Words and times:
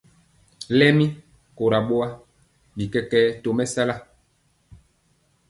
Lɛmi 0.77 1.05
kora 1.57 1.79
boa, 1.87 2.07
bi 2.75 2.83
kɛkɛɛ 2.93 3.29
tɔmesala. 3.43 3.95